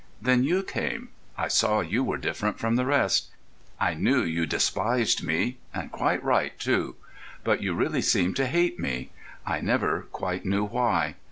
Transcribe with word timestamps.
Then 0.19 0.43
you 0.43 0.63
came—I 0.63 1.47
saw 1.47 1.81
you 1.81 2.03
were 2.03 2.17
different 2.17 2.57
from 2.57 2.75
the 2.75 2.87
rest. 2.87 3.29
I 3.79 3.93
knew 3.93 4.23
you 4.23 4.47
despised 4.47 5.21
me—quite 5.21 6.23
right 6.23 6.57
too. 6.57 6.95
But 7.43 7.61
you 7.61 7.75
really 7.75 8.01
seemed 8.01 8.35
to 8.37 8.47
hate 8.47 8.79
me, 8.79 9.11
I 9.45 9.61
never 9.61 10.07
quite 10.11 10.43
knew 10.43 10.63
why. 10.63 11.17